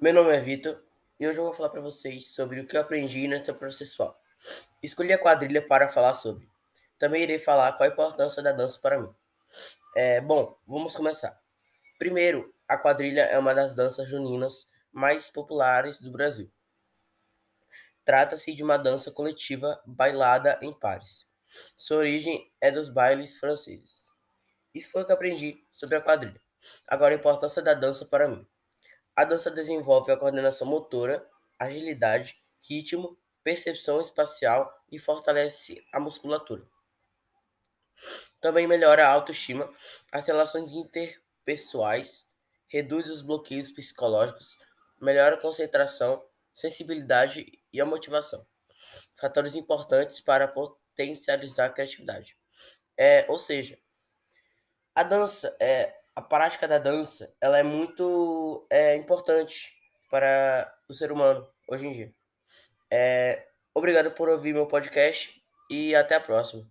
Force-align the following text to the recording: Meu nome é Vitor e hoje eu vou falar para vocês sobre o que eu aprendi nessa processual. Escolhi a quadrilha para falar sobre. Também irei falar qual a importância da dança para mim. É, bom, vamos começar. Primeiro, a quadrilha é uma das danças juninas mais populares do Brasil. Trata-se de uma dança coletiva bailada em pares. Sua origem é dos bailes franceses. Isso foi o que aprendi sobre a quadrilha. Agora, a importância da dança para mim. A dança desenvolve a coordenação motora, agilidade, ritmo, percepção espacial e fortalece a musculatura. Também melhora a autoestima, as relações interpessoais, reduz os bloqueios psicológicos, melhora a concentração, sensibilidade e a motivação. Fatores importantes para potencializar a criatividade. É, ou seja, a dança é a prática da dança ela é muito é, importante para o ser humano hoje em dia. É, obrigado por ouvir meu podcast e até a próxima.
Meu 0.00 0.12
nome 0.12 0.34
é 0.34 0.40
Vitor 0.40 0.82
e 1.20 1.28
hoje 1.28 1.38
eu 1.38 1.44
vou 1.44 1.52
falar 1.52 1.68
para 1.68 1.80
vocês 1.80 2.34
sobre 2.34 2.58
o 2.58 2.66
que 2.66 2.76
eu 2.76 2.80
aprendi 2.80 3.28
nessa 3.28 3.54
processual. 3.54 4.20
Escolhi 4.82 5.12
a 5.12 5.18
quadrilha 5.18 5.64
para 5.64 5.86
falar 5.86 6.12
sobre. 6.12 6.48
Também 6.98 7.22
irei 7.22 7.38
falar 7.38 7.74
qual 7.74 7.88
a 7.88 7.92
importância 7.92 8.42
da 8.42 8.50
dança 8.50 8.80
para 8.80 9.00
mim. 9.00 9.14
É, 9.94 10.20
bom, 10.20 10.58
vamos 10.66 10.96
começar. 10.96 11.40
Primeiro, 12.00 12.52
a 12.66 12.76
quadrilha 12.76 13.20
é 13.20 13.38
uma 13.38 13.54
das 13.54 13.74
danças 13.74 14.08
juninas 14.08 14.72
mais 14.90 15.28
populares 15.28 16.00
do 16.00 16.10
Brasil. 16.10 16.50
Trata-se 18.04 18.52
de 18.52 18.64
uma 18.64 18.76
dança 18.76 19.12
coletiva 19.12 19.80
bailada 19.86 20.58
em 20.60 20.72
pares. 20.72 21.30
Sua 21.76 21.98
origem 21.98 22.52
é 22.60 22.72
dos 22.72 22.88
bailes 22.88 23.38
franceses. 23.38 24.10
Isso 24.74 24.90
foi 24.90 25.02
o 25.02 25.06
que 25.06 25.12
aprendi 25.12 25.64
sobre 25.70 25.94
a 25.94 26.00
quadrilha. 26.00 26.42
Agora, 26.88 27.14
a 27.14 27.18
importância 27.18 27.62
da 27.62 27.72
dança 27.72 28.04
para 28.04 28.26
mim. 28.26 28.44
A 29.14 29.24
dança 29.24 29.50
desenvolve 29.50 30.10
a 30.10 30.16
coordenação 30.16 30.66
motora, 30.66 31.28
agilidade, 31.58 32.40
ritmo, 32.60 33.18
percepção 33.44 34.00
espacial 34.00 34.72
e 34.90 34.98
fortalece 34.98 35.84
a 35.92 36.00
musculatura. 36.00 36.66
Também 38.40 38.66
melhora 38.66 39.06
a 39.06 39.10
autoestima, 39.10 39.70
as 40.10 40.26
relações 40.26 40.72
interpessoais, 40.72 42.32
reduz 42.66 43.10
os 43.10 43.20
bloqueios 43.20 43.70
psicológicos, 43.70 44.58
melhora 45.00 45.36
a 45.36 45.40
concentração, 45.40 46.24
sensibilidade 46.54 47.60
e 47.72 47.80
a 47.80 47.86
motivação. 47.86 48.46
Fatores 49.14 49.54
importantes 49.54 50.20
para 50.20 50.48
potencializar 50.48 51.66
a 51.66 51.72
criatividade. 51.72 52.36
É, 52.96 53.26
ou 53.28 53.38
seja, 53.38 53.78
a 54.94 55.02
dança 55.02 55.56
é 55.60 55.94
a 56.14 56.22
prática 56.22 56.68
da 56.68 56.78
dança 56.78 57.34
ela 57.40 57.58
é 57.58 57.62
muito 57.62 58.66
é, 58.70 58.94
importante 58.96 59.72
para 60.10 60.72
o 60.88 60.92
ser 60.92 61.10
humano 61.10 61.46
hoje 61.68 61.86
em 61.86 61.92
dia. 61.92 62.14
É, 62.90 63.46
obrigado 63.74 64.10
por 64.12 64.28
ouvir 64.28 64.52
meu 64.52 64.66
podcast 64.66 65.42
e 65.70 65.94
até 65.94 66.16
a 66.16 66.20
próxima. 66.20 66.66